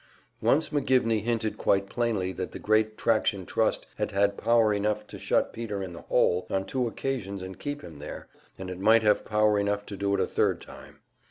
[0.41, 5.19] Once McGivney hinted quite plainly that the great Traction Trust had had power enough to
[5.19, 8.27] shut Peter in the "hole" on two occasions and keep him there,
[8.57, 11.01] and it might have power enough to do it a third time.